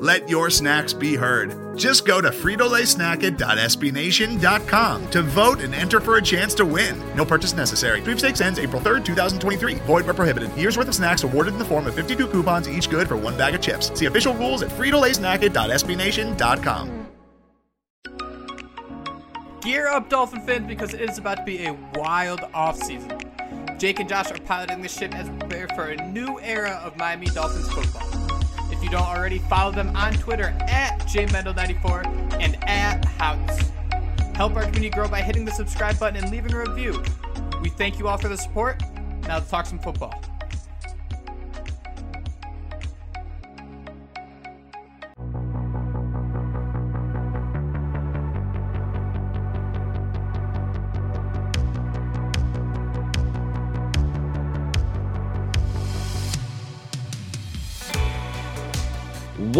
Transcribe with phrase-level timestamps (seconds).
[0.00, 1.76] Let your snacks be heard.
[1.76, 6.98] Just go to fritolaysnacket.sbnation.com to vote and enter for a chance to win.
[7.14, 8.00] No purchase necessary.
[8.00, 9.74] Sweepstakes ends April 3rd, 2023.
[9.74, 10.50] Void where prohibited.
[10.56, 13.36] Year's worth of snacks awarded in the form of 52 coupons, each good for one
[13.36, 13.92] bag of chips.
[13.98, 17.06] See official rules at fritolaysnacket.sbnation.com.
[19.60, 23.78] Gear up, Dolphin fans, because it is about to be a wild offseason.
[23.78, 26.96] Jake and Josh are piloting the ship as we prepare for a new era of
[26.96, 28.19] Miami Dolphins football.
[28.70, 33.70] If you don't already, follow them on Twitter at jmendel94 and at Houtz.
[34.36, 37.02] Help our community grow by hitting the subscribe button and leaving a review.
[37.62, 38.82] We thank you all for the support.
[39.22, 40.14] Now let's talk some football.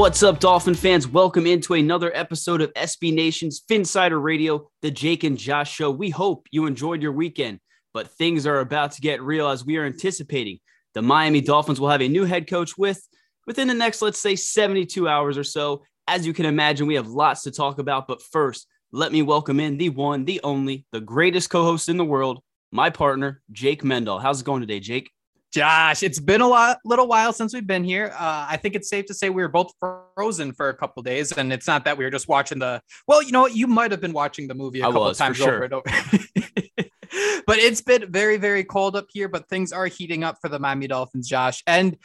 [0.01, 1.06] What's up, Dolphin fans?
[1.06, 5.91] Welcome into another episode of SB Nation's Phinsider Radio, the Jake and Josh Show.
[5.91, 7.61] We hope you enjoyed your weekend,
[7.93, 10.59] but things are about to get real as we are anticipating
[10.95, 13.06] the Miami Dolphins will have a new head coach with
[13.47, 15.83] within the next, let's say, 72 hours or so.
[16.09, 19.61] As you can imagine, we have lots to talk about, but first, let me welcome
[19.61, 22.41] in the one, the only, the greatest co-host in the world,
[22.73, 24.19] my partner, Jake Mendel.
[24.19, 25.11] How's it going today, Jake?
[25.53, 28.12] Josh, it's been a lot, little while since we've been here.
[28.15, 31.33] Uh, I think it's safe to say we were both frozen for a couple days,
[31.33, 32.81] and it's not that we were just watching the.
[33.09, 33.56] Well, you know what?
[33.56, 35.55] You might have been watching the movie a I couple was, times sure.
[35.55, 35.84] over and over.
[37.47, 39.28] but it's been very, very cold up here.
[39.28, 41.97] But things are heating up for the Miami Dolphins, Josh, and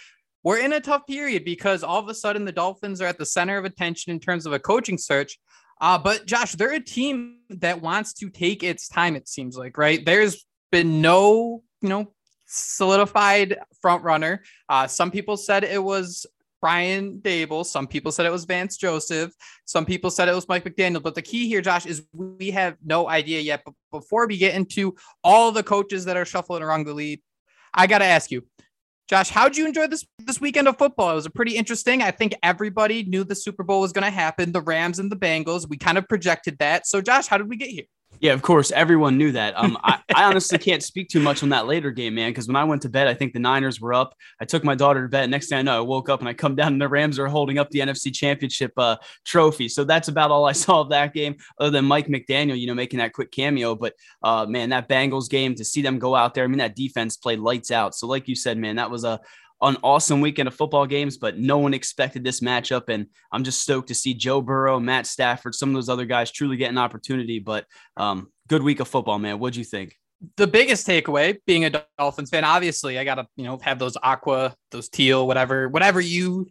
[0.44, 3.26] we're in a tough period because all of a sudden the Dolphins are at the
[3.26, 5.40] center of attention in terms of a coaching search.
[5.82, 9.16] Uh, but Josh, they're a team that wants to take its time.
[9.16, 10.04] It seems like right.
[10.04, 12.14] There's been no, you know,
[12.46, 14.44] solidified front runner.
[14.70, 16.26] Uh, some people said it was
[16.62, 17.66] Brian Daboll.
[17.66, 19.32] Some people said it was Vance Joseph.
[19.66, 21.04] Some people said it was Mike McDaniel.
[21.04, 23.62] But the key here, Josh, is we have no idea yet.
[23.64, 27.22] But before we get into all the coaches that are shuffling around the league,
[27.74, 28.48] I got to ask you,
[29.08, 31.12] Josh, how'd you enjoy this this weekend of football?
[31.12, 32.02] It was a pretty interesting.
[32.02, 34.52] I think everybody knew the Super Bowl was going to happen.
[34.52, 35.70] The Rams and the Bengals.
[35.70, 36.88] We kind of projected that.
[36.88, 37.86] So, Josh, how did we get here?
[38.20, 39.58] Yeah, of course, everyone knew that.
[39.58, 42.56] Um, I, I honestly can't speak too much on that later game, man, because when
[42.56, 44.16] I went to bed, I think the Niners were up.
[44.40, 45.30] I took my daughter to bed.
[45.30, 47.28] Next thing I know, I woke up and I come down and the Rams are
[47.28, 49.68] holding up the NFC Championship uh, trophy.
[49.68, 52.74] So that's about all I saw of that game, other than Mike McDaniel, you know,
[52.74, 53.76] making that quick cameo.
[53.76, 53.94] But
[54.24, 57.18] uh, man, that Bengals game to see them go out there, I mean, that defense
[57.18, 57.96] played lights out.
[57.96, 59.20] So like you said, man, that was a
[59.62, 62.90] an awesome weekend of football games, but no one expected this matchup.
[62.90, 66.32] And I'm just stoked to see Joe Burrow, Matt Stafford, some of those other guys
[66.32, 67.40] truly get an opportunity.
[67.40, 67.66] But
[67.98, 69.40] um, good week of football, man.
[69.40, 69.96] What'd you think?
[70.38, 74.56] the biggest takeaway being a Dolphins fan, obviously I gotta, you know, have those aqua,
[74.72, 76.48] those teal, whatever, whatever you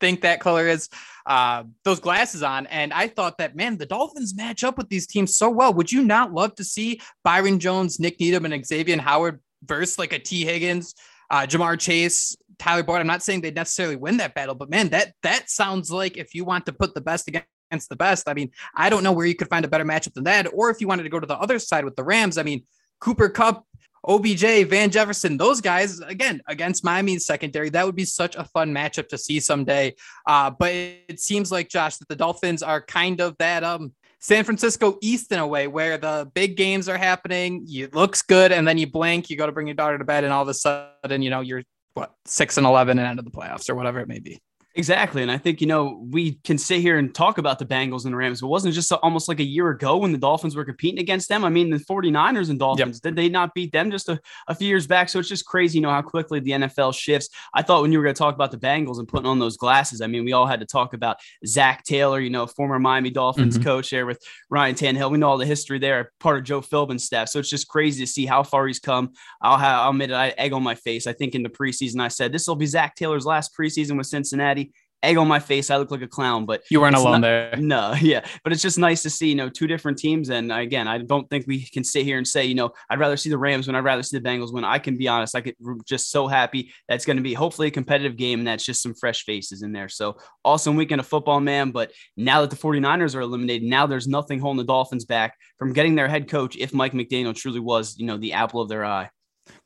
[0.00, 0.88] think that color is,
[1.26, 2.66] uh, those glasses on.
[2.66, 5.74] And I thought that, man, the Dolphins match up with these teams so well.
[5.74, 10.12] Would you not love to see Byron Jones, Nik Needham, and Xavier Howard versus like
[10.12, 10.94] a Tee Higgins,
[11.30, 13.00] uh, Ja'Marr Chase, Tyler Boyd?
[13.00, 16.34] I'm not saying they necessarily win that battle, but man, that that sounds like if
[16.34, 18.28] you want to put the best against the best.
[18.28, 20.48] I mean, I don't know where you could find a better matchup than that.
[20.52, 22.64] Or if you wanted to go to the other side with the Rams, I mean,
[23.00, 23.64] Cooper Kupp,
[24.06, 28.72] OBJ, Van Jefferson, those guys, again, against Miami's secondary, that would be such a fun
[28.72, 29.94] matchup to see someday.
[30.26, 34.44] Uh, but it seems like, Josh, that the Dolphins are kind of that um, San
[34.44, 37.66] Francisco East in a way where the big games are happening.
[37.68, 38.50] It looks good.
[38.50, 40.48] And then you blink, you go to bring your daughter to bed, and all of
[40.48, 41.62] a sudden, you know, you're
[41.98, 44.40] what, six and 11 and end of the playoffs or whatever it may be.
[44.74, 45.22] Exactly.
[45.22, 48.12] And I think, you know, we can sit here and talk about the Bengals and
[48.12, 48.42] the Rams.
[48.42, 51.44] It wasn't just almost like a year ago when the Dolphins were competing against them.
[51.44, 53.02] I mean, the 49ers and Dolphins, yep.
[53.02, 55.08] did they not beat them just a, a, few years back?
[55.08, 57.28] So it's just crazy, you know, how quickly the NFL shifts.
[57.54, 59.56] I thought when you were going to talk about the Bengals and putting on those
[59.56, 63.10] glasses, I mean, we all had to talk about Zac Taylor, you know, former Miami
[63.10, 63.64] Dolphins mm-hmm.
[63.64, 65.10] coach there with Ryan Tannehill.
[65.10, 67.30] We know all the history there, part of Joe Philbin's staff.
[67.30, 69.12] So it's just crazy to see how far he's come.
[69.42, 71.08] I'll, have, I'll admit it, I egg on my face.
[71.08, 74.06] I think in the preseason, I said this will be Zac Taylor's last preseason with
[74.06, 74.67] Cincinnati
[75.02, 75.70] egg on my face.
[75.70, 77.54] I look like a clown, but you weren't alone not- there.
[77.58, 80.30] no, yeah, but it's just nice to see, you know, two different teams.
[80.30, 83.16] And again, I don't think we can sit here and say, you know, I'd rather
[83.16, 85.36] see the Rams when I'd rather see the Bengals when I can be honest.
[85.36, 85.56] I get
[85.86, 88.94] just so happy that's going to be hopefully a competitive game and that's just some
[88.94, 89.88] fresh faces in there.
[89.88, 91.70] So awesome weekend of football, man.
[91.70, 95.72] But now that the 49ers are eliminated, now there's nothing holding the Dolphins back from
[95.72, 98.84] getting their head coach if Mike McDaniel truly was, you know, the apple of their
[98.84, 99.10] eye.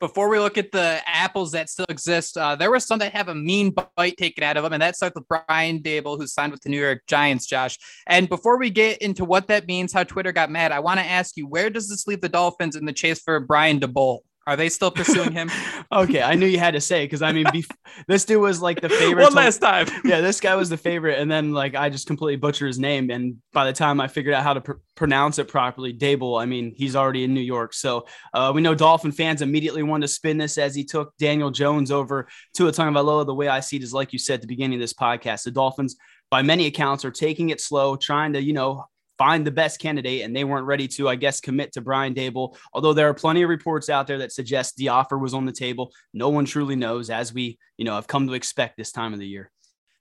[0.01, 3.29] Before we look at the apples that still exist, uh, there were some that have
[3.29, 6.53] a mean bite taken out of them, and that starts with Brian Daboll, who signed
[6.53, 7.79] with the New York Giants, Josh.
[8.07, 11.07] And before we get into what that means, how Twitter got mad, I want to
[11.07, 14.21] ask you, where does this leave the Dolphins in the chase for Brian Daboll?
[14.47, 15.51] Are they still pursuing him?
[15.93, 17.71] okay, I knew you had to say because I mean, bef-
[18.09, 19.23] this dude was like the favorite.
[19.23, 19.87] One last time.
[20.05, 23.11] yeah, this guy was the favorite, and then like I just completely butchered his name,
[23.11, 26.43] and by the time I figured out how to pr- pronounce it properly, Daboll.
[26.43, 30.07] I mean, he's already in New York, so uh, we know Dolphin fans immediately wanted
[30.07, 33.27] to spin this as he took Daniel Jones over Tua Tagovailoa.
[33.27, 35.45] The way I see it is, like you said at the beginning of this podcast,
[35.45, 35.97] the Dolphins,
[36.31, 38.87] by many accounts, are taking it slow, trying to you know
[39.23, 42.57] find the best candidate, and they weren't ready to, I guess, commit to Brian Daboll.
[42.73, 45.53] Although there are plenty of reports out there that suggest the offer was on the
[45.53, 49.13] table, no one truly knows, as we you know have come to expect this time
[49.13, 49.53] of the year.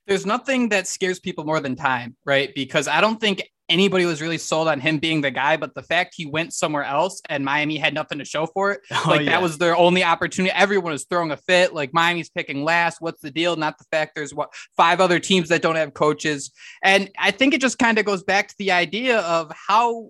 [0.08, 2.50] There's nothing that scares people more than time, right?
[2.56, 5.82] Because I don't think anybody was really sold on him being the guy, but the
[5.82, 9.22] fact he went somewhere else and Miami had nothing to show for it, Oh, like
[9.22, 9.32] yeah.
[9.32, 10.54] that was their only opportunity.
[10.54, 11.74] Everyone was throwing a fit.
[11.74, 13.02] Like Miami's picking last.
[13.02, 13.56] What's the deal?
[13.56, 16.52] Not the fact there's what five other teams that don't have coaches.
[16.84, 20.10] And I think it just kind of goes back to the idea of how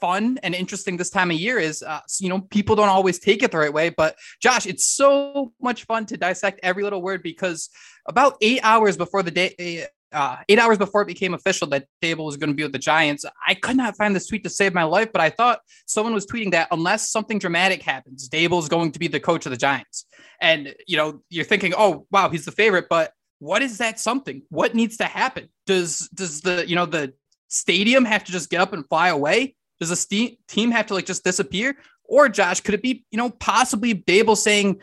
[0.00, 1.82] fun and interesting this time of year is.
[1.82, 5.52] Uh, you know, people don't always take it the right way, but Josh, it's so
[5.60, 7.70] much fun to dissect every little word because
[8.08, 9.86] about eight hours before the day.
[10.12, 12.78] Uh, eight hours before it became official that Daboll was going to be with the
[12.78, 16.14] Giants, I could not find this tweet to save my life, but I thought someone
[16.14, 19.50] was tweeting that unless something dramatic happens, Daboll is going to be the coach of
[19.50, 20.06] the Giants.
[20.40, 23.12] And you know, you're thinking, oh wow, he's the favorite, but
[23.42, 24.42] what is that something?
[24.50, 25.48] What needs to happen?
[25.66, 27.12] Does does the you know the
[27.48, 29.56] stadium have to just get up and fly away?
[29.80, 31.76] Does the ste- team have to like just disappear?
[32.04, 34.80] Or Josh, could it be you know possibly Daboll saying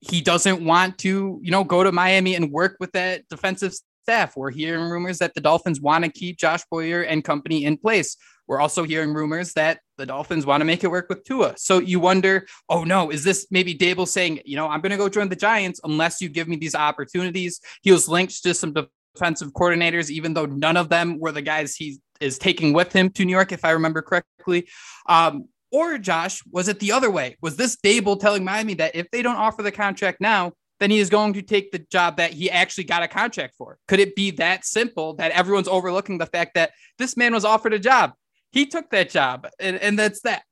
[0.00, 4.36] he doesn't want to you know go to Miami and work with that defensive staff?
[4.36, 8.18] We're hearing rumors that the Dolphins want to keep Josh Boyer and company in place.
[8.46, 11.54] We're also hearing rumors that the Dolphins want to make it work with Tua.
[11.56, 14.98] So you wonder, oh no, is this maybe Daboll saying, you know, I'm going to
[14.98, 17.62] go join the Giants unless you give me these opportunities?
[17.80, 18.74] He was linked to some
[19.14, 23.08] defensive coordinators, even though none of them were the guys he is taking with him
[23.10, 24.68] to New York, if I remember correctly.
[25.08, 27.38] Um, or Josh, was it the other way?
[27.40, 30.98] Was this Daboll telling Miami that if they don't offer the contract now, then he
[30.98, 33.78] is going to take the job that he actually got a contract for?
[33.88, 37.72] Could it be that simple that everyone's overlooking the fact that this man was offered
[37.72, 38.12] a job?
[38.50, 40.42] He took that job, and, and that's that.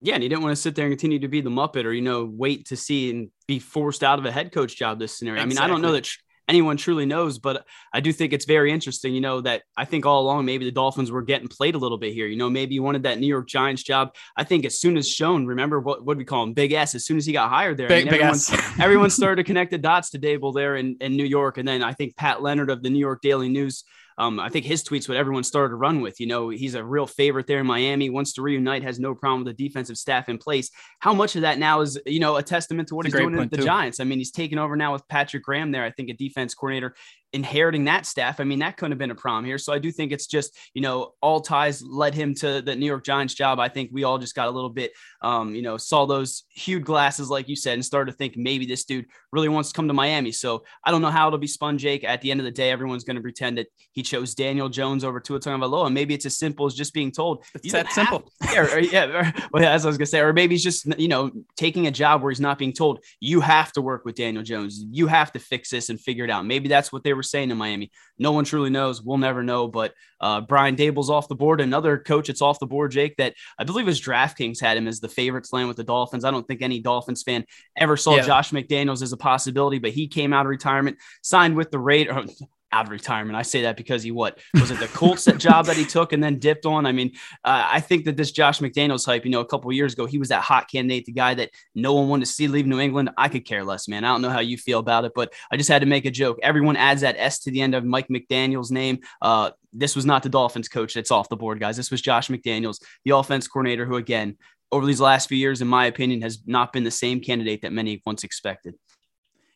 [0.00, 1.92] Yeah, and he didn't want to sit there and continue to be the Muppet or,
[1.92, 5.16] you know, wait to see and be forced out of a head coach job this
[5.16, 5.40] scenario.
[5.40, 6.10] I mean, I don't know that
[6.48, 10.06] anyone truly knows, but I do think it's very interesting, you know, that I think
[10.06, 12.26] all along maybe the Dolphins were getting played a little bit here.
[12.26, 14.14] You know, maybe he wanted that New York Giants job.
[14.36, 16.52] I think as soon as Schoen, remember what what we call him?
[16.52, 17.88] Big S, as soon as he got hired there.
[17.88, 18.72] Big, I mean, everyone, S.
[18.80, 21.58] everyone started to connect the dots to Daboll there in, in New York.
[21.58, 23.84] And then I think Pat Leonard of the New York Daily News
[24.18, 26.20] um, I think his tweets what everyone started to run with.
[26.20, 29.44] You know, he's a real favorite there in Miami, wants to reunite, has no problem
[29.44, 30.70] with the defensive staff in place.
[31.00, 33.36] How much of that now is, you know, a testament to what It's he's doing
[33.36, 33.64] with the too.
[33.64, 34.00] Giants?
[34.00, 36.94] I mean, he's taken over now with Patrick Graham there, I think a defense coordinator
[37.32, 38.40] inheriting that staff.
[38.40, 39.58] I mean, that couldn't have been a problem here.
[39.58, 42.86] So I do think it's just, you know, all ties led him to the New
[42.86, 43.58] York Giants job.
[43.58, 44.92] I think we all just got a little bit,
[45.22, 48.66] um, you know, saw those huge glasses, like you said, and started to think maybe
[48.66, 50.32] this dude really wants to come to Miami.
[50.32, 52.04] So I don't know how it'll be spun, Jake.
[52.04, 55.04] At the end of the day, everyone's going to pretend that he chose Daniel Jones
[55.04, 55.86] over Tua Tagovailoa.
[55.86, 57.44] And maybe it's as simple as just being told.
[57.54, 58.30] It's that simple.
[58.52, 59.04] yeah, or, yeah.
[59.04, 61.90] or- well, as I was gonna say, or maybe he's just you know taking a
[61.90, 65.32] job where he's not being told you have to work with Daniel Jones, you have
[65.32, 66.44] to fix this and figure it out.
[66.44, 67.90] Maybe that's what they were saying in Miami.
[68.18, 69.02] No one truly knows.
[69.02, 69.68] We'll never know.
[69.68, 71.60] But uh, Brian Daboll's off the board.
[71.60, 75.00] Another coach that's off the board, Jake, that I believe his DraftKings had him as
[75.00, 76.24] the favorite land with the Dolphins.
[76.24, 77.44] I don't think any Dolphins fan
[77.76, 78.22] ever saw Yeah.
[78.22, 82.40] Josh McDaniels as a possibility, but he came out of retirement, signed with the Raiders.
[82.72, 83.36] Out of retirement.
[83.36, 86.14] I say that because he what was it the Colts that job that he took
[86.14, 86.86] and then dipped on?
[86.86, 87.12] I mean,
[87.44, 90.16] uh, I think that this Josh McDaniels hype, you know, a couple years ago, he
[90.16, 93.10] was that hot candidate, the guy that no one wanted to see leave New England.
[93.18, 94.04] I could care less, man.
[94.04, 96.10] I don't know how you feel about it, but I just had to make a
[96.10, 96.38] joke.
[96.42, 99.00] Everyone adds that S to the end of Mike McDaniel's name.
[99.20, 101.76] Uh, this was not the Dolphins coach that's off the board, guys.
[101.76, 104.38] This was Josh McDaniels, the offense coordinator, who again,
[104.70, 107.72] over these last few years, in my opinion, has not been the same candidate that
[107.72, 108.74] many once expected.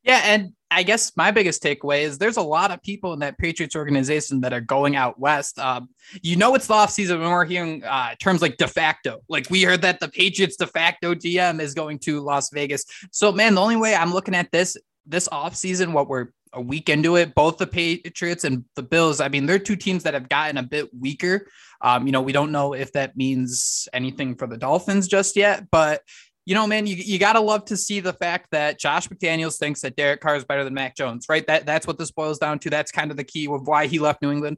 [0.06, 3.38] Yeah, and I guess my biggest takeaway is there's a lot of people in that
[3.38, 5.58] Patriots organization that are going out west.
[5.58, 5.88] Um,
[6.22, 9.20] you know, it's the offseason when we're hearing uh, terms like de facto.
[9.28, 12.84] Like we heard that the Patriots de facto GM is going to Las Vegas.
[13.10, 14.76] So, man, the only way I'm looking at this
[15.08, 17.34] this offseason, what we're a week into it.
[17.34, 20.62] Both the Patriots and the Bills, I mean, they're two teams that have gotten a
[20.62, 21.48] bit weaker.
[21.80, 25.70] Um, you know, we don't know if that means anything for the Dolphins just yet,
[25.70, 26.02] but
[26.46, 29.80] you know, man, you, you gotta love to see the fact that Josh McDaniels thinks
[29.80, 31.46] that Derek Carr is better than Mac Jones, right?
[31.46, 32.70] That that's what this boils down to.
[32.70, 34.56] That's kind of the key of why he left New England.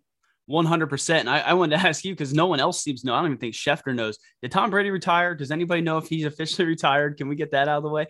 [0.51, 1.27] 100%.
[1.27, 3.15] I, I wanted to ask you because no one else seems to know.
[3.15, 4.19] I don't even think Schefter knows.
[4.43, 5.35] Did Tom Brady retire?
[5.35, 7.17] Does anybody know if he's officially retired?
[7.17, 8.07] Can we get that out of the way?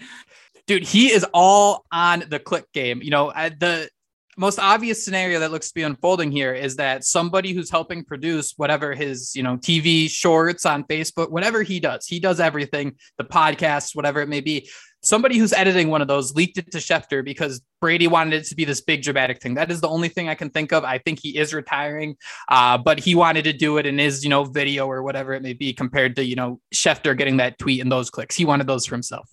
[0.67, 3.01] Dude, he is all on the click game.
[3.03, 3.89] You know, the
[4.39, 8.55] most obvious scenario that looks to be unfolding here is that somebody who's helping produce
[8.57, 13.25] whatever his, you know, TV shorts on Facebook, whatever he does, he does everything, the
[13.25, 14.69] podcasts, whatever it may be
[15.03, 18.57] somebody who's editing one of those leaked it to Schefter because Brady wanted it to
[18.57, 19.55] be this big dramatic thing.
[19.55, 20.85] That is the only thing I can think of.
[20.85, 22.17] I think he is retiring,
[22.49, 25.43] uh, but he wanted to do it in his, you know, video or whatever it
[25.43, 28.35] may be compared to, you know, Schefter getting that tweet and those clicks.
[28.35, 29.29] He wanted those for himself.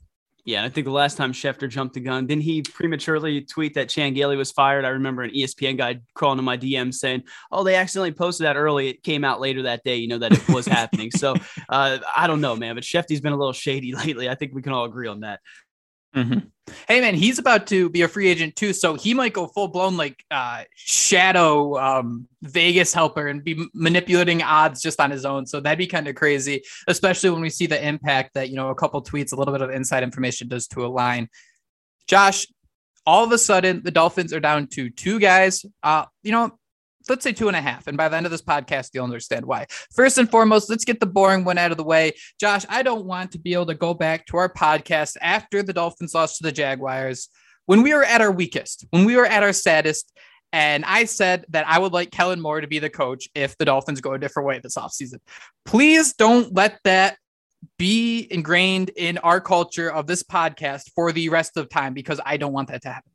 [0.46, 3.90] Yeah, I think the last time Schefter jumped the gun, didn't he prematurely tweet that
[3.90, 4.86] Chan Gailey was fired?
[4.86, 8.56] I remember an ESPN guy crawling to my DM saying, "Oh, they accidentally posted that
[8.56, 8.90] early.
[8.90, 9.96] It came out later that day.
[9.96, 11.34] You know that it was happening." So
[11.70, 12.76] uh, I don't know, man.
[12.76, 14.30] But Shefty's been a little shady lately.
[14.30, 15.40] I think we can all agree on that.
[16.16, 16.40] Mm-hmm.
[16.88, 19.68] Hey man, he's about to be a free agent too, so he might go full
[19.68, 25.46] blown like uh, shadow um, Vegas helper and be manipulating odds just on his own.
[25.46, 28.70] So that'd be kind of crazy, especially when we see the impact that you know
[28.70, 31.30] a couple tweets, a little bit of inside information does to a line.
[32.08, 32.48] Josh,
[33.06, 35.66] all of a sudden the Dolphins are down to two guys.
[35.84, 36.58] Uh, you know,
[37.10, 37.88] let's say two and a half.
[37.88, 39.68] And by the end of this podcast, you'll understand why.
[39.94, 42.14] First and foremost, let's get the boring one out of the way.
[42.40, 45.74] Josh, I don't want to be able to go back to our podcast after the
[45.74, 47.30] Dolphins lost to the Jaguars
[47.66, 50.12] when we were at our weakest, when we were at our saddest.
[50.54, 53.66] And I said that I would like Kellen Moore to be the coach if the
[53.66, 55.20] Dolphins go a different way this offseason.
[55.66, 57.18] Please don't let that
[57.78, 62.38] be ingrained in our culture of this podcast for the rest of time because I
[62.38, 63.12] don't want that to happen.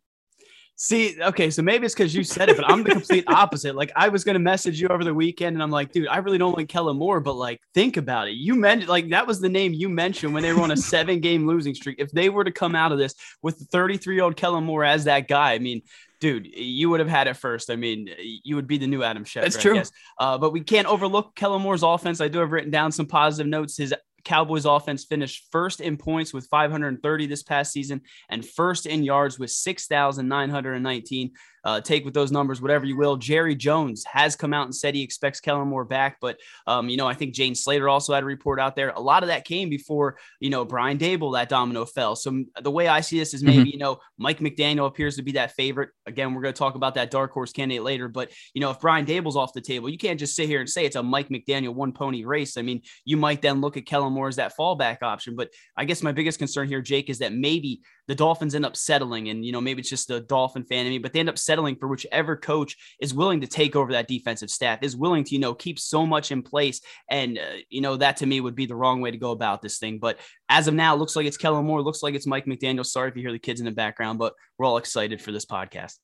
[0.83, 3.77] See, okay, so maybe it's because you said it, but I'm the complete opposite.
[3.77, 6.39] Like, I was gonna message you over the weekend, and I'm like, dude, I really
[6.39, 8.37] don't like Kellen Moore, but like, think about it.
[8.37, 11.21] You mentioned like that was the name you mentioned when they were on a seven
[11.21, 11.97] game losing streak.
[11.99, 14.83] If they were to come out of this with the 33 year old Kellen Moore
[14.83, 15.83] as that guy, I mean,
[16.19, 17.69] dude, you would have had it first.
[17.69, 19.43] I mean, you would be the new Adam Schefter.
[19.43, 19.83] That's true.
[20.19, 22.23] Uh, but we can't overlook Kellen Moore's offense.
[22.23, 23.77] I do have written down some positive notes.
[23.77, 23.93] His
[24.25, 29.39] Cowboys offense finished first in points with 530 this past season and first in yards
[29.39, 31.33] with 6,919
[31.65, 33.17] uh, take with those numbers whatever you will.
[33.17, 36.97] Jerry Jones has come out and said he expects Kellen Moore back, but um, you
[36.97, 38.91] know I think Jane Slater also had a report out there.
[38.91, 42.17] A lot of that came before you know Brian Daboll that domino fell.
[42.17, 43.67] So the way I see this is maybe mm-hmm.
[43.69, 45.91] you know Mike McDaniel appears to be that favorite.
[46.07, 48.81] Again, we're going to talk about that dark horse candidate later, but you know if
[48.81, 51.29] Brian Daboll's off the table, you can't just sit here and say it's a Mike
[51.29, 52.57] McDaniel one pony race.
[52.57, 55.85] I mean, you might then look at Kellen Moore as that fallback option, but I
[55.85, 59.45] guess my biggest concern here, Jake, is that maybe the Dolphins end up settling, and
[59.45, 61.77] you know maybe it's just a Dolphin fan in me, but they end up settling
[61.77, 65.41] for whichever coach is willing to take over that defensive staff, is willing to you
[65.41, 68.67] know keep so much in place, and uh, you know that to me would be
[68.67, 70.01] the wrong way to go about this thing.
[70.01, 72.85] But as of now, looks like it's Kellen Moore, looks like it's Mike McDaniel.
[72.85, 75.47] Sorry if you hear the kids in the background, but we're all excited for this
[75.47, 75.95] podcast.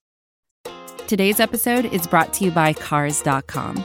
[1.09, 3.85] Today's episode is brought to you by Cars.com.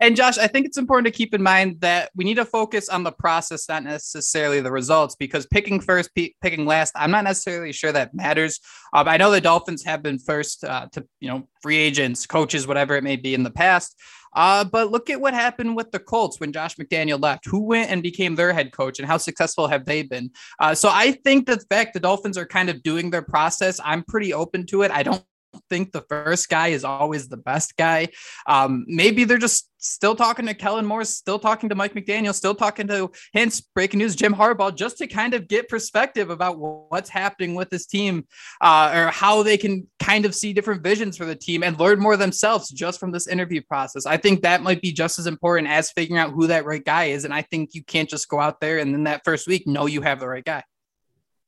[0.00, 2.88] And Josh, I think it's important to keep in mind that we need to focus
[2.88, 7.72] on the process, not necessarily the results, because picking first, picking last, I'm not necessarily
[7.72, 8.60] sure that matters.
[8.92, 12.66] Um, I know the Dolphins have been first uh, to, you know, free agents, coaches,
[12.66, 13.96] whatever it may be in the past.
[14.34, 17.46] Uh, but look at what happened with the Colts when Josh McDaniel left.
[17.46, 20.30] Who went and became their head coach, and how successful have they been?
[20.58, 24.04] Uh, so I think the fact the Dolphins are kind of doing their process, I'm
[24.04, 24.90] pretty open to it.
[24.90, 25.24] I don't
[25.68, 28.08] think the first guy is always the best guy.
[28.46, 32.54] Um, maybe they're just still talking to Kellen Moore, still talking to Mike McDaniel, still
[32.54, 37.08] talking to hints, breaking news, Jim Harbaugh, just to kind of get perspective about what's
[37.08, 38.26] happening with this team
[38.60, 41.98] uh, or how they can kind of see different visions for the team and learn
[41.98, 44.06] more themselves just from this interview process.
[44.06, 47.04] I think that might be just as important as figuring out who that right guy
[47.04, 47.24] is.
[47.24, 49.86] And I think you can't just go out there and in that first week know
[49.86, 50.62] you have the right guy.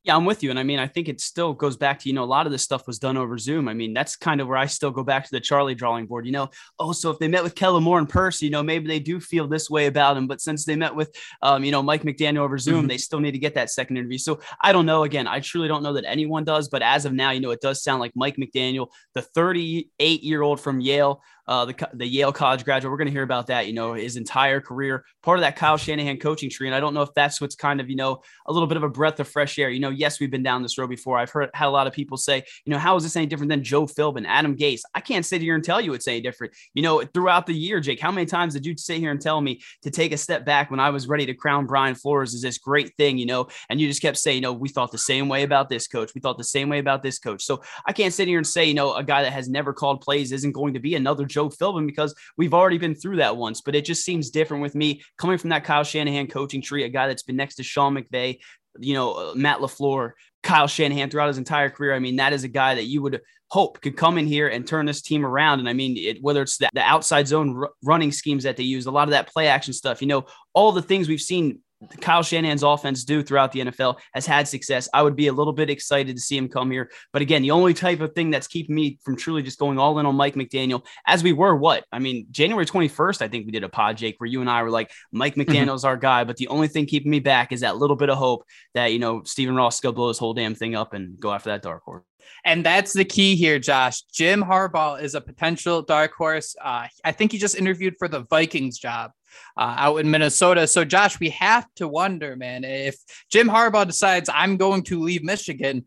[0.03, 0.49] Yeah, I'm with you.
[0.49, 2.53] And I mean, I think it still goes back to, you know, a lot of
[2.53, 3.67] this stuff was done over Zoom.
[3.67, 6.25] I mean, that's kind of where I still go back to the Charlie drawing board,
[6.25, 8.87] you know, oh, so if they met with Kellen Moore in person, you know, maybe
[8.87, 10.25] they do feel this way about him.
[10.25, 12.87] But since they met with, um, you know, Mike McDaniel over Zoom, mm-hmm.
[12.87, 14.17] they still need to get that second interview.
[14.17, 15.03] So I don't know.
[15.03, 16.69] Again, I truly don't know that anyone does.
[16.69, 20.41] But as of now, you know, it does sound like Mike McDaniel, the 38 year
[20.41, 22.91] old from Yale, uh, the, the Yale college graduate.
[22.91, 25.77] We're going to hear about that, you know, his entire career, part of that Kyle
[25.77, 26.67] Shanahan coaching tree.
[26.67, 28.83] And I don't know if that's what's kind of, you know, a little bit of
[28.83, 29.71] a breath of fresh air.
[29.71, 31.17] You know, yes, we've been down this road before.
[31.17, 33.49] I've heard had a lot of people say, you know, how is this any different
[33.49, 34.81] than Joe Philbin, Adam Gase?
[34.93, 36.53] I can't sit here and tell you it's any different.
[36.75, 39.41] You know, throughout the year, Jake, how many times did you sit here and tell
[39.41, 42.43] me to take a step back when I was ready to crown Brian Flores as
[42.43, 44.99] this great thing, you know, and you just kept saying, you know, we thought the
[44.99, 46.11] same way about this coach.
[46.13, 47.43] We thought the same way about this coach.
[47.43, 50.01] So I can't sit here and say, you know, a guy that has never called
[50.01, 53.59] plays isn't going to be another Joe Philbin because We've already been through that once,
[53.59, 56.89] but it just seems different with me coming from that Kyle Shanahan coaching tree, a
[56.89, 58.39] guy that's been next to Sean McVay,
[58.79, 61.93] you know, uh, Matt LaFleur, Kyle Shanahan throughout his entire career.
[61.93, 63.19] I mean, that is a guy that you would
[63.49, 65.59] hope could come in here and turn this team around.
[65.59, 68.63] And I mean, it, whether it's the, the outside zone r- running schemes that they
[68.63, 71.59] use, a lot of that play action stuff, you know, all the things we've seen
[72.01, 74.89] Kyle Shanahan's offense do throughout the NFL has had success.
[74.93, 76.91] I would be a little bit excited to see him come here.
[77.13, 79.97] But again, the only type of thing that's keeping me from truly just going all
[79.99, 81.85] in on Mike McDaniel, as we were, what?
[81.91, 84.61] I mean, January 21st, I think we did a pod, Jake, where you and I
[84.63, 85.49] were like, Mike mm-hmm.
[85.49, 85.87] McDaniel's mm-hmm.
[85.87, 86.25] our guy.
[86.25, 88.43] But the only thing keeping me back is that little bit of hope
[88.73, 91.49] that, you know, Stephen Ross will blow his whole damn thing up and go after
[91.51, 92.03] that dark horse.
[92.45, 94.03] And that's the key here, Josh.
[94.03, 96.55] Jim Harbaugh is a potential dark horse.
[96.61, 99.11] Uh, I think he just interviewed for the Vikings job
[99.57, 100.67] uh, out in Minnesota.
[100.67, 102.97] So, Josh, we have to wonder, man, if
[103.31, 105.85] Jim Harbaugh decides I'm going to leave Michigan,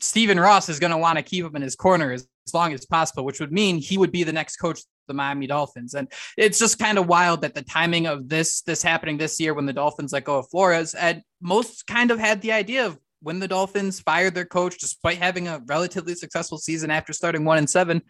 [0.00, 2.72] Stephen Ross is going to want to keep him in his corner as, as long
[2.72, 5.94] as possible, which would mean he would be the next coach the Miami Dolphins.
[5.94, 9.52] And it's just kind of wild that the timing of this this happening this year
[9.52, 12.98] when the Dolphins let go of Flores and most kind of had the idea of
[13.20, 17.58] when the Dolphins fired their coach, despite having a relatively successful season after starting one
[17.58, 18.00] and seven,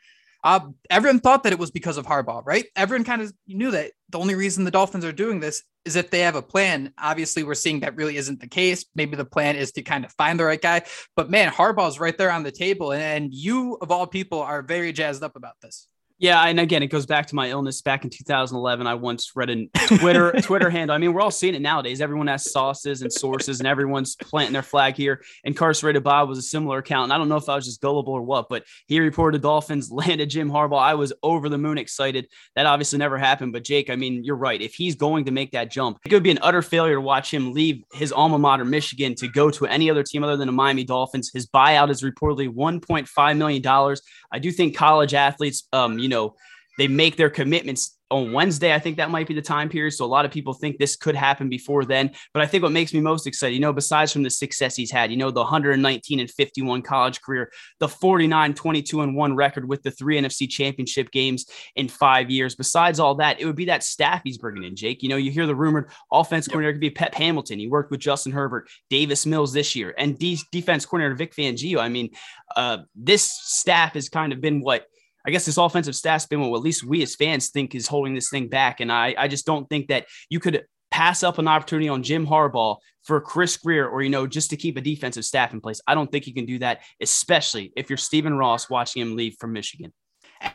[0.42, 2.66] uh, everyone thought that it was because of Harbaugh, right?
[2.76, 6.10] Everyone kind of knew that the only reason the Dolphins are doing this is if
[6.10, 6.92] they have a plan.
[6.98, 8.84] Obviously, we're seeing that really isn't the case.
[8.94, 10.82] Maybe the plan is to kind of find the right guy.
[11.16, 12.92] But man, Harbaugh's right there on the table.
[12.92, 15.86] And you, of all people, are very jazzed up about this.
[16.20, 18.86] Yeah, and again, it goes back to my illness back in 2011.
[18.86, 20.94] I once read a Twitter Twitter handle.
[20.94, 22.02] I mean, we're all seeing it nowadays.
[22.02, 25.22] Everyone has sauces and sources, and everyone's planting their flag here.
[25.44, 28.12] Incarcerated Bob was a similar account, and I don't know if I was just gullible
[28.12, 30.78] or what, but he reported Dolphins landed Jim Harbaugh.
[30.78, 32.28] I was over the moon excited.
[32.54, 34.60] That obviously never happened, but Jake, I mean, you're right.
[34.60, 37.32] If he's going to make that jump, it would be an utter failure to watch
[37.32, 40.52] him leave his alma mater, Michigan, to go to any other team other than the
[40.52, 41.30] Miami Dolphins.
[41.32, 44.02] His buyout is reportedly 1.5 million dollars.
[44.30, 46.34] I do think college athletes, um, you know
[46.78, 48.74] they make their commitments on Wednesday.
[48.74, 49.92] I think that might be the time period.
[49.92, 52.10] So a lot of people think this could happen before then.
[52.32, 54.90] But I think what makes me most excited, you know, besides from the success he's
[54.90, 59.68] had, you know, the 119 and 51 college career, the 49, 22 and one record
[59.68, 61.46] with the three NFC championship games
[61.76, 62.56] in five years.
[62.56, 65.02] Besides all that, it would be that staff he's bringing in, Jake.
[65.02, 67.58] You know, you hear the rumored offense coordinator could be Pep Hamilton.
[67.58, 71.78] He worked with Justin Herbert, Davis Mills this year, and de- defense coordinator Vic Fangio.
[71.78, 72.10] I mean,
[72.56, 74.86] uh, this staff has kind of been what–
[75.26, 78.14] I guess this offensive staff's been what at least we as fans think is holding
[78.14, 78.80] this thing back.
[78.80, 82.26] And I, I just don't think that you could pass up an opportunity on Jim
[82.26, 85.80] Harbaugh for Chris Grier or, you know, just to keep a defensive staff in place.
[85.86, 89.36] I don't think you can do that, especially if you're Stephen Ross watching him leave
[89.38, 89.92] from Michigan.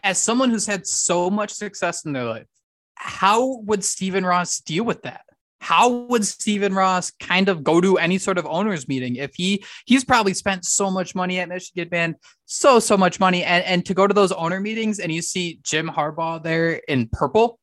[0.03, 2.47] As someone who's had so much success in their life,
[2.95, 5.24] how would Stephen Ross deal with that?
[5.65, 9.65] How would Stephen Ross kind of go to any sort of owners meeting if he
[9.87, 13.83] he's probably spent so much money at Michigan, man, so so much money, and and
[13.87, 17.59] to go to those owner meetings and you see Jim Harbaugh there in purple.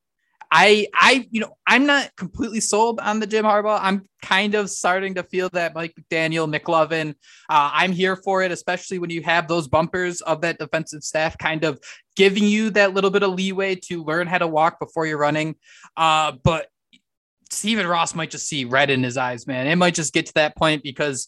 [0.51, 3.79] I I you know I'm not completely sold on the Jim Harbaugh.
[3.81, 7.11] I'm kind of starting to feel that Mike McDaniel, McLovin.
[7.49, 11.37] Uh, I'm here for it, especially when you have those bumpers of that defensive staff
[11.37, 11.79] kind of
[12.17, 15.55] giving you that little bit of leeway to learn how to walk before you're running.
[15.95, 16.67] Uh, but
[17.53, 19.67] Stephen Ross might just see red in his eyes, man.
[19.67, 21.27] It might just get to that point because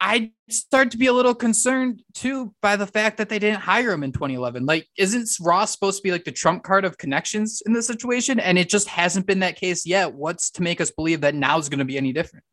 [0.00, 3.92] I start to be a little concerned too by the fact that they didn't hire
[3.92, 4.64] him in 2011.
[4.64, 8.40] Like, isn't Ross supposed to be like the trump card of connections in this situation?
[8.40, 10.14] And it just hasn't been that case yet.
[10.14, 12.44] What's to make us believe that now is going to be any different?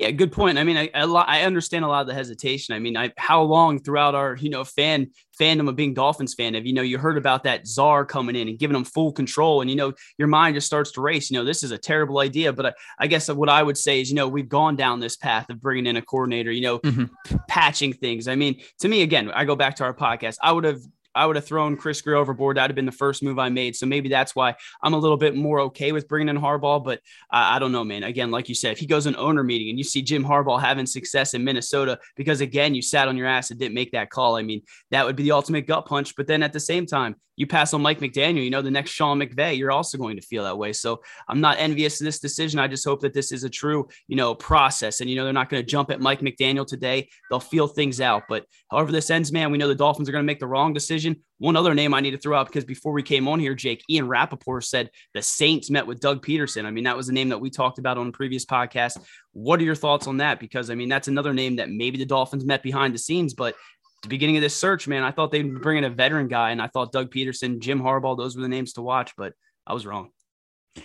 [0.00, 0.56] Yeah, good point.
[0.56, 2.74] I mean, I, I understand a lot of the hesitation.
[2.74, 6.54] I mean, I, how long throughout our you know fan fandom of being Dolphins fan
[6.54, 9.60] have you know you heard about that czar coming in and giving them full control,
[9.60, 11.30] and you know your mind just starts to race.
[11.30, 14.00] You know, this is a terrible idea, but I, I guess what I would say
[14.00, 16.78] is you know we've gone down this path of bringing in a coordinator, you know,
[16.78, 17.36] mm-hmm.
[17.46, 18.26] patching things.
[18.26, 20.38] I mean, to me, again, I go back to our podcast.
[20.42, 20.80] I would have
[21.14, 22.56] I would have thrown Chris Grier overboard.
[22.56, 23.76] That'd have been the first move I made.
[23.76, 26.82] So maybe that's why I'm a little bit more okay with bringing in Harbaugh.
[26.82, 28.04] But I, I don't know, man.
[28.04, 30.60] Again, like you said, if he goes an owner meeting and you see Jim Harbaugh
[30.60, 34.10] having success in Minnesota because again you sat on your ass and didn't make that
[34.10, 34.36] call.
[34.36, 36.14] I mean, that would be the ultimate gut punch.
[36.16, 38.90] But then at the same time, you pass on Mike McDaniel, you know, the next
[38.90, 40.74] Sean McVay, you're also going to feel that way.
[40.74, 42.60] So I'm not envious of this decision.
[42.60, 45.00] I just hope that this is a true, you know, process.
[45.00, 47.08] And, you know, they're not going to jump at Mike McDaniel today.
[47.30, 48.24] They'll feel things out.
[48.28, 50.74] But however this ends, man, we know the Dolphins are going to make the wrong
[50.74, 50.99] decision.
[51.38, 53.82] One other name I need to throw out because before we came on here, Jake,
[53.88, 56.64] Ian Rapoport said the Saints met with Doug Pederson.
[56.64, 58.98] I mean, that was a name that we talked about on a previous podcast.
[59.32, 60.38] What are your thoughts on that?
[60.40, 63.54] Because, I mean, that's another name that maybe the Dolphins met behind the scenes, but
[64.02, 66.62] the beginning of this search, man, I thought they'd bring in a veteran guy, and
[66.62, 69.34] I thought Doug Pederson, Jim Harbaugh, those were the names to watch, but
[69.66, 70.10] I was wrong.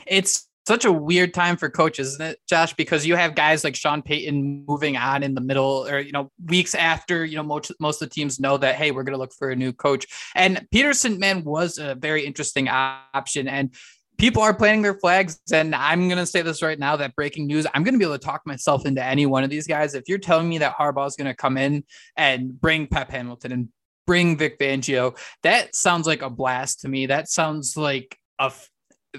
[0.05, 2.73] It's such a weird time for coaches, isn't it, Josh?
[2.73, 6.31] Because you have guys like Sean Payton moving on in the middle, or you know,
[6.45, 9.19] weeks after you know most most of the teams know that hey, we're going to
[9.19, 10.07] look for a new coach.
[10.35, 13.73] And Pederson, man, was a very interesting option, and
[14.17, 15.39] people are planting their flags.
[15.51, 18.05] And I'm going to say this right now that breaking news, I'm going to be
[18.05, 19.93] able to talk myself into any one of these guys.
[19.93, 21.83] If you're telling me that Harbaugh is going to come in
[22.15, 23.69] and bring Pep Hamilton and
[24.07, 27.07] bring Vic Fangio, that sounds like a blast to me.
[27.07, 28.51] That sounds like a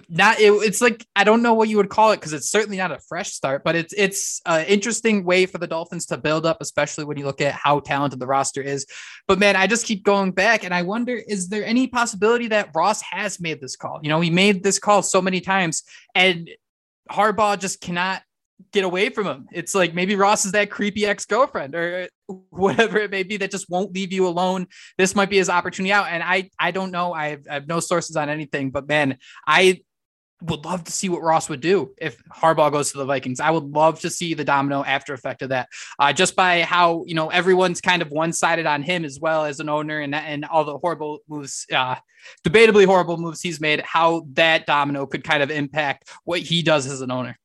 [0.09, 2.76] not it, it's like I don't know what you would call it because it's certainly
[2.76, 6.46] not a fresh start, but it's it's an interesting way for the Dolphins to build
[6.46, 8.87] up, especially when you look at how talented the roster is.
[9.26, 12.70] But man, I just keep going back and I wonder is there any possibility that
[12.74, 14.00] Ross has made this call?
[14.02, 15.82] You know, he made this call so many times
[16.14, 16.50] and
[17.11, 18.22] Harbaugh just cannot
[18.72, 19.48] get away from him.
[19.52, 22.08] It's like maybe Ross is that creepy ex-girlfriend or
[22.50, 24.66] whatever it may be that just won't leave you alone.
[24.98, 26.06] This might be his opportunity out.
[26.08, 27.12] And I I don't know.
[27.12, 29.80] I have, I have no sources on anything, but man, I
[30.42, 33.40] would love to see what Ross would do if Harbaugh goes to the Vikings.
[33.40, 37.04] I would love to see the domino after effect of that, uh, just by how
[37.06, 40.14] you know everyone's kind of one sided on him as well as an owner and
[40.14, 41.96] and all the horrible moves, uh,
[42.44, 43.80] debatably horrible moves he's made.
[43.80, 47.38] How that domino could kind of impact what he does as an owner.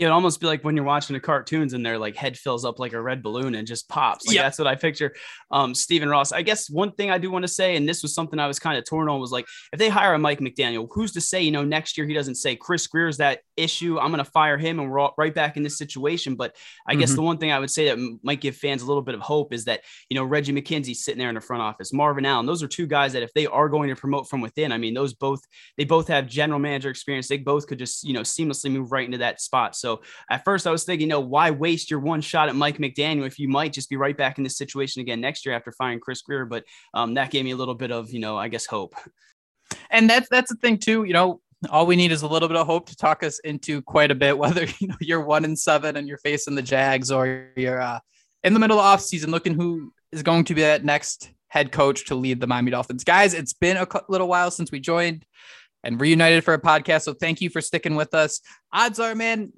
[0.00, 2.64] Yeah, it almost be like when you're watching the cartoons and their like head fills
[2.64, 4.26] up like a red balloon and just pops.
[4.26, 5.14] Like, That's what I picture.
[5.50, 6.32] Um, Stephen Ross.
[6.32, 8.58] I guess one thing I do want to say, and this was something I was
[8.58, 11.42] kind of torn on, was like if they hire a Mike McDaniel, who's to say,
[11.42, 13.98] you know, next year he doesn't say Chris Grier's that issue.
[13.98, 16.34] I'm going to fire him and we're all right back in this situation.
[16.34, 17.00] But I mm-hmm.
[17.00, 19.20] guess the one thing I would say that might give fans a little bit of
[19.20, 22.46] hope is that, you know, Reggie McKenzie's sitting there in the front office, Marvin Allen.
[22.46, 24.94] Those are two guys that if they are going to promote from within, I mean,
[24.94, 25.42] those both,
[25.76, 27.28] they both have general manager experience.
[27.28, 29.76] They both could just, you know, seamlessly move right into that spot.
[29.76, 29.89] So
[30.30, 33.26] at first, I was thinking, you know, why waste your one shot at Mike McDaniel
[33.26, 36.00] if you might just be right back in this situation again next year after firing
[36.00, 36.44] Chris Grier?
[36.44, 38.94] But um, that gave me a little bit of, you know, I guess hope.
[39.90, 41.04] And that's that's the thing too.
[41.04, 43.82] You know, all we need is a little bit of hope to talk us into
[43.82, 44.38] quite a bit.
[44.38, 48.00] Whether you know you're one and seven and you're facing the Jags, or you're uh,
[48.44, 51.72] in the middle of off season looking who is going to be that next head
[51.72, 53.04] coach to lead the Miami Dolphins.
[53.04, 55.24] Guys, it's been a little while since we joined
[55.82, 57.02] and reunited for a podcast.
[57.02, 58.40] So thank you for sticking with us.
[58.72, 59.52] Odds are, man,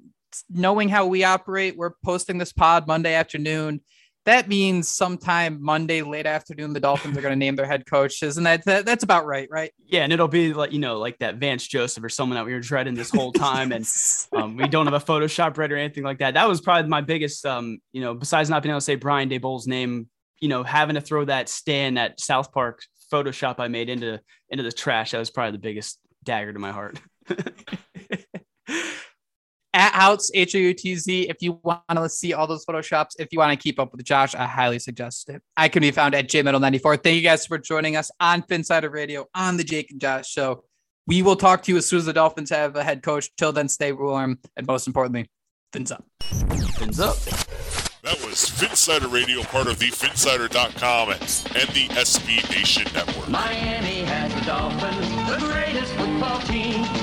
[0.49, 3.81] knowing how we operate, we're posting this pod Monday afternoon.
[4.25, 8.23] That means sometime Monday late afternoon, the Dolphins are going to name their head coach.
[8.23, 9.73] Isn't that, that that's about right, right?
[9.85, 12.53] Yeah, and it'll be like you know, like that Vance Joseph or someone that we
[12.53, 13.85] were dreading this whole time, and
[14.33, 16.35] um, we don't have a Photoshop ready or anything like that.
[16.35, 19.29] That was probably my biggest, um, you know, besides not being able to say Brian
[19.29, 20.07] Daboll's name,
[20.39, 24.63] you know, having to throw that stand at South Park Photoshop I made into into
[24.63, 25.11] the trash.
[25.11, 26.99] That was probably the biggest dagger to my heart.
[29.73, 31.29] at Houtz, H O U T Z.
[31.29, 34.03] If you want to see all those photoshops, if you want to keep up with
[34.03, 35.41] Josh, I highly suggest it.
[35.57, 37.03] I can be found at JMendel94.
[37.03, 40.63] Thank you guys for joining us on Phinsider Radio on the Jake and Josh show.
[41.05, 43.29] We will talk to you as soon as the Dolphins have a head coach.
[43.37, 44.39] Till then, stay warm.
[44.55, 45.29] And most importantly,
[45.73, 46.05] fins up.
[46.21, 47.17] Fins up.
[48.03, 53.29] That was Phinsider Radio, part of the Phinsider.com and the SB Nation Network.
[53.29, 57.02] Miami has the Dolphins, the greatest football team.